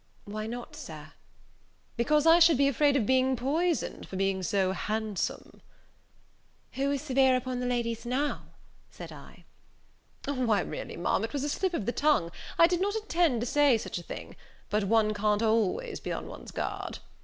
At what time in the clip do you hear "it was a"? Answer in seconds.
11.23-11.49